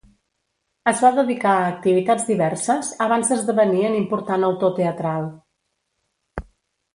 Es 0.91 1.01
va 1.05 1.09
dedicar 1.17 1.51
a 1.57 1.67
activitats 1.73 2.25
diverses 2.29 2.89
abans 3.07 3.29
d'esdevenir 3.33 3.85
en 3.91 3.99
important 3.99 4.49
autor 4.49 4.75
teatral. 4.81 5.29